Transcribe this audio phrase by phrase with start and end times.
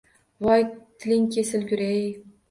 [0.45, 0.61] Voy,
[1.03, 2.05] tiling kesilgur-ey